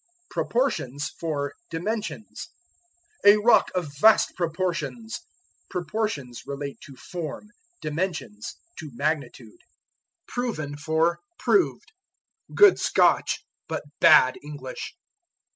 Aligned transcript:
Proportions 0.31 1.09
for 1.19 1.53
Dimensions. 1.69 2.49
"A 3.23 3.37
rock 3.37 3.69
of 3.75 3.95
vast 3.99 4.33
proportions." 4.35 5.19
Proportions 5.69 6.41
relate 6.47 6.81
to 6.87 6.95
form; 6.95 7.49
dimensions 7.81 8.55
to 8.79 8.89
magnitude. 8.95 9.59
Proven 10.27 10.75
for 10.75 11.19
Proved. 11.37 11.91
Good 12.55 12.79
Scotch, 12.79 13.45
but 13.67 13.83
bad 13.99 14.39
English. 14.43 14.95